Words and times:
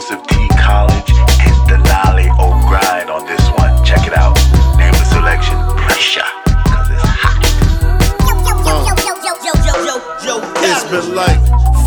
Joseph 0.00 0.26
T. 0.28 0.48
College 0.56 1.12
and 1.44 1.56
D'Nali 1.68 2.32
O-Grind 2.40 3.12
on 3.12 3.20
this 3.28 3.44
one. 3.60 3.68
Check 3.84 4.08
it 4.08 4.16
out. 4.16 4.32
Name 4.80 4.96
the 4.96 5.04
selection 5.04 5.52
Pressure. 5.76 6.24
Cause 6.72 6.88
it's 6.88 7.04
hot. 7.04 7.36
Uh, 8.64 8.80
it's 10.64 10.84
been 10.88 11.12
like 11.12 11.36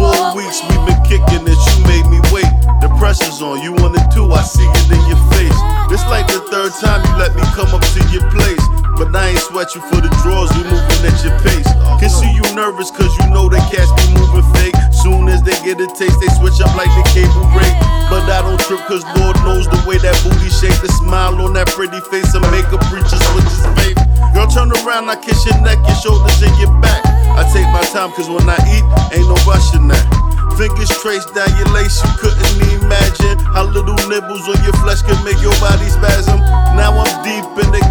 four 0.00 0.16
weeks 0.32 0.64
we've 0.64 0.88
been 0.88 0.96
kicking 1.04 1.44
it. 1.44 1.60
You 1.68 1.76
made 1.84 2.08
me 2.08 2.16
wait. 2.32 2.48
The 2.80 2.88
pressure's 2.96 3.44
on. 3.44 3.60
You 3.60 3.76
wanted 3.76 4.08
to, 4.16 4.24
I 4.32 4.40
see 4.40 4.64
it 4.64 4.88
in 4.88 5.04
your 5.04 5.20
face. 5.28 5.58
It's 5.92 6.08
like 6.08 6.32
the 6.32 6.40
third 6.48 6.72
time 6.80 7.04
you 7.04 7.12
let 7.20 7.36
me 7.36 7.44
come 7.52 7.68
up 7.76 7.84
to 7.92 8.00
your 8.08 8.24
place. 8.32 8.64
But 8.96 9.12
I 9.12 9.36
ain't 9.36 9.44
sweat 9.52 9.76
you 9.76 9.84
for 9.84 10.00
the 10.00 10.08
draws, 10.24 10.48
We 10.56 10.64
moving 10.64 11.04
at 11.04 11.20
your 11.20 11.36
pace. 11.44 11.68
Can 12.00 12.08
see 12.08 12.32
you 12.32 12.42
nervous 12.56 12.88
cause 12.88 13.12
you 13.20 13.28
know 13.28 13.52
they 13.52 13.60
catch 13.68 13.92
me 14.00 14.16
moving 14.16 14.48
Soon 15.08 15.24
as 15.32 15.40
they 15.40 15.56
get 15.64 15.80
a 15.80 15.88
taste, 15.96 16.20
they 16.20 16.28
switch 16.36 16.60
up 16.60 16.68
like 16.76 16.92
the 16.92 17.04
cable 17.16 17.48
rate. 17.56 17.76
But 18.12 18.28
I 18.28 18.44
don't 18.44 18.60
trip, 18.60 18.84
cause 18.84 19.00
Lord 19.16 19.40
knows 19.40 19.64
the 19.64 19.80
way 19.88 19.96
that 20.04 20.12
booty 20.20 20.52
shake. 20.52 20.76
The 20.84 20.92
smile 21.00 21.40
on 21.40 21.56
that 21.56 21.72
pretty 21.72 21.96
face, 22.12 22.36
a 22.36 22.44
makeup 22.52 22.84
preacher 22.92 23.16
switches 23.16 23.64
faith. 23.80 23.96
Girl, 24.36 24.44
turn 24.52 24.68
around, 24.84 25.08
I 25.08 25.16
kiss 25.16 25.48
your 25.48 25.56
neck, 25.64 25.80
your 25.88 25.96
shoulders, 25.96 26.36
and 26.44 26.52
your 26.60 26.68
back. 26.84 27.00
I 27.40 27.40
take 27.56 27.64
my 27.72 27.80
time, 27.88 28.12
cause 28.12 28.28
when 28.28 28.44
I 28.52 28.60
eat, 28.68 28.84
ain't 29.16 29.24
no 29.24 29.36
rushing 29.48 29.88
that. 29.88 30.04
Fingers 30.60 30.92
traced 31.00 31.32
down 31.32 31.48
your 31.56 31.72
lace, 31.72 32.04
you 32.04 32.12
couldn't 32.20 32.60
imagine 32.76 33.40
how 33.56 33.64
little 33.64 33.96
nibbles 34.12 34.44
on 34.44 34.60
your 34.60 34.76
flesh 34.84 35.00
could 35.00 35.16
make 35.24 35.40
your 35.40 35.56
body 35.56 35.88
spasm. 35.88 36.36
Now 36.76 36.92
I'm 37.00 37.08
deep 37.24 37.48
in 37.64 37.72
it, 37.72 37.86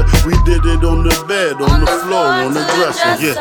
the. 0.00 0.22
We 0.26 0.32
did 0.44 0.64
it 0.64 0.84
on 0.84 1.04
the 1.04 1.14
bed, 1.28 1.60
on, 1.60 1.80
the, 1.80 1.86
floor, 2.04 2.26
on 2.26 2.54
the 2.54 2.64
dresser. 2.74 3.16
Yeah. 3.20 3.36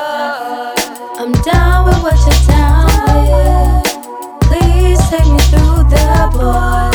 I'm 1.19 1.31
down 1.43 1.85
with 1.85 2.01
what 2.03 2.17
you're 2.25 2.43
down 2.47 2.87
with. 3.07 3.83
Please 4.47 4.99
take 5.09 5.27
me 5.27 5.39
through 5.51 5.83
the 5.91 6.29
boy. 6.35 6.91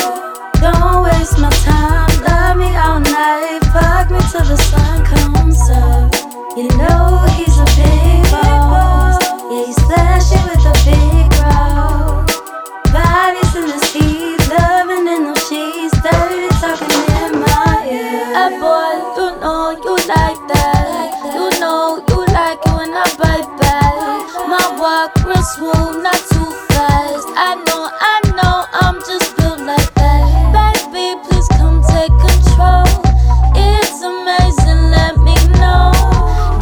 Don't 0.60 1.04
waste 1.04 1.38
my 1.38 1.50
time. 1.64 2.08
Love 2.24 2.56
me 2.56 2.70
all 2.76 3.00
night. 3.00 3.60
Fuck 3.72 4.10
me 4.10 4.20
till 4.32 4.44
the 4.44 4.56
sun 4.70 5.04
comes 5.04 5.60
up. 5.70 6.12
You 6.56 6.68
know 6.80 7.24
he's 7.36 7.56
a 7.58 7.68
big 7.76 8.24
boss. 8.30 9.18
Yeah, 9.50 9.66
he's 9.66 9.78
flashy 9.86 10.38
with 10.48 10.64
a 10.64 10.74
big 10.88 11.28
bra. 11.36 12.24
Bodies 12.92 13.54
in 13.56 13.66
the 13.68 13.78
seat, 13.90 14.40
loving 14.48 15.06
in 15.08 15.22
the 15.30 15.36
sheets, 15.46 15.94
dirty 16.00 16.48
talking 16.62 17.04
in 17.22 17.40
my 17.40 17.86
ear. 17.90 18.24
Hey 18.34 18.50
boy, 18.58 18.93
walk 25.44 25.58
real 25.60 26.02
not 26.02 26.16
too 26.32 26.50
fast. 26.72 27.28
I 27.36 27.54
know, 27.68 27.82
I 27.92 28.16
know, 28.32 28.64
I'm 28.80 28.96
just 29.04 29.36
built 29.36 29.60
like 29.60 29.92
that. 29.94 30.24
Baby, 30.56 31.20
please 31.28 31.48
come 31.60 31.84
take 31.84 32.12
control. 32.16 32.88
It's 33.52 34.00
amazing, 34.00 34.88
let 34.88 35.20
me 35.20 35.36
know. 35.60 35.92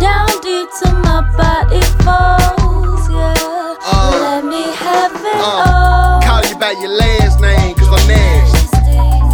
Down 0.03 0.27
deep 0.43 0.67
till 0.83 0.99
my 0.99 1.23
body 1.39 1.83
falls, 2.03 3.07
yeah. 3.07 3.79
Uh, 3.87 4.19
let 4.19 4.45
me 4.45 4.67
have 4.75 5.15
it 5.15 5.39
uh, 5.39 5.71
all. 5.71 6.23
Call 6.23 6.43
you 6.51 6.59
by 6.59 6.75
your 6.83 6.91
last 6.91 7.41
name, 7.41 7.75
cause 7.77 7.87
I'm 7.87 8.03
Nash. 8.11 8.51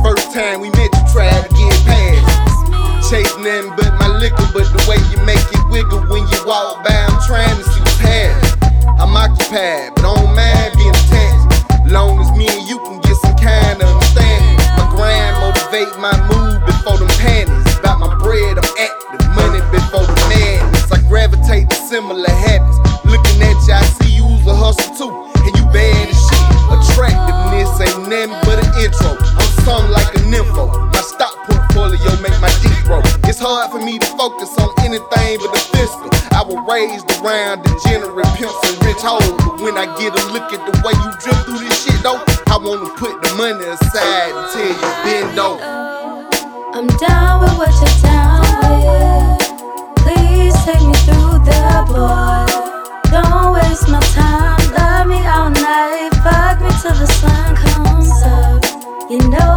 First 0.05 0.33
time 0.33 0.61
we 0.61 0.69
met, 0.77 0.93
you 0.93 1.05
tried 1.09 1.49
to 1.49 1.51
get 1.57 1.73
past. 1.89 3.09
Chase 3.09 3.33
nothing 3.41 3.73
but 3.77 3.97
my 3.97 4.09
liquor, 4.09 4.45
but 4.53 4.69
the 4.77 4.85
way 4.85 5.01
you 5.09 5.17
make 5.25 5.41
it 5.41 5.65
wiggle 5.73 6.05
when 6.13 6.29
you 6.29 6.39
walk 6.45 6.85
by, 6.85 6.93
I'm 6.93 7.17
trying 7.25 7.57
to 7.57 7.65
see 7.65 7.81
past. 8.05 8.48
Occupied, 9.59 9.95
but 9.95 10.03
don't 10.03 10.35
mind 10.35 10.77
being 10.77 10.95
attached. 10.95 11.91
Long 11.91 12.21
as 12.21 12.31
me 12.39 12.47
and 12.47 12.69
you 12.69 12.79
can 12.79 13.01
get 13.01 13.17
some 13.17 13.37
kind 13.37 13.83
of 13.83 13.89
understanding. 13.89 14.57
My 14.79 14.87
grind 14.95 15.35
motivate 15.43 15.91
my 15.99 16.15
move 16.31 16.63
before 16.67 16.99
them 16.99 17.11
panties. 17.19 17.79
About 17.79 17.99
my 17.99 18.15
bread, 18.23 18.59
I'm 18.59 18.71
active. 18.79 19.27
Money 19.35 19.61
before 19.75 20.07
the 20.07 20.15
madness. 20.31 20.93
I 20.93 21.03
gravitate 21.09 21.71
to 21.71 21.77
similar 21.91 22.31
habits. 22.31 22.79
Looking 23.05 23.43
at 23.43 23.59
you, 23.67 23.75
I 23.75 23.83
see 23.99 24.23
you's 24.23 24.47
a 24.47 24.55
hustle 24.55 24.95
too. 24.95 25.11
And 25.43 25.53
you 25.59 25.65
bad 25.75 26.07
as 26.07 26.19
shit. 26.29 26.47
Attractiveness 26.71 27.73
ain't 27.83 28.07
nothing 28.07 28.39
but 28.47 28.63
an 28.63 28.71
intro. 28.79 29.19
I'm 29.19 29.51
something 29.67 29.91
like 29.91 30.15
a 30.15 30.23
nympho. 30.31 30.71
My 30.93 31.03
stock 31.03 31.35
portfolio 31.51 32.15
make 32.23 32.39
my 32.39 32.53
deep 32.63 32.79
grow. 32.87 33.03
It's 33.27 33.41
hard 33.41 33.73
for 33.73 33.83
me 33.83 33.99
to 33.99 34.07
focus 34.15 34.55
on 34.59 34.71
anything 34.87 35.43
but 35.43 35.51
the 35.51 35.63
fiscal. 35.75 36.18
Was 36.49 36.65
raised 36.65 37.05
around 37.21 37.63
degenerate 37.63 38.25
pimps 38.41 38.57
and 38.65 38.83
rich 38.83 39.05
hoes. 39.05 39.21
But 39.37 39.61
when 39.61 39.77
I 39.77 39.85
get 40.01 40.17
a 40.17 40.25
look 40.33 40.49
at 40.49 40.65
the 40.65 40.81
way 40.81 40.97
you 40.97 41.11
drip 41.21 41.37
through 41.45 41.61
this 41.61 41.85
shit 41.85 42.01
though, 42.03 42.25
I 42.49 42.57
wanna 42.57 42.89
put 42.97 43.21
the 43.21 43.35
money 43.37 43.69
aside 43.69 44.33
until 44.33 44.73
you 44.73 44.89
bend 45.05 45.39
over. 45.39 45.61
I'm 46.73 46.87
down 46.97 47.45
with 47.45 47.53
what 47.61 47.69
you're 47.77 48.01
down 48.01 48.49
with. 48.65 49.45
Please 50.01 50.57
take 50.65 50.81
me 50.81 50.97
through 51.05 51.37
the 51.45 51.85
boy. 51.93 52.49
Don't 53.13 53.53
waste 53.53 53.89
my 53.93 54.01
time. 54.17 54.57
Love 54.73 55.07
me 55.07 55.21
all 55.29 55.51
night. 55.53 56.17
Fuck 56.25 56.65
me 56.65 56.73
till 56.81 56.97
the 56.97 57.09
sun 57.21 57.57
comes 57.61 58.09
up. 58.25 58.65
You 59.11 59.21
know 59.29 59.48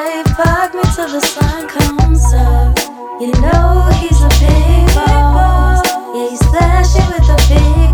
right, 0.00 0.26
fuck 0.28 0.74
me 0.74 0.82
till 0.94 1.08
the 1.08 1.20
sun 1.20 1.68
comes 1.68 2.24
up. 2.34 2.78
You 3.20 3.32
know 3.42 3.88
he's 4.00 4.20
a 4.22 4.28
big 4.40 4.94
boss. 4.94 5.82
Yeah, 6.14 6.28
he's 6.30 6.42
flashy 6.48 7.00
with 7.10 7.28
a 7.28 7.36
big 7.48 7.89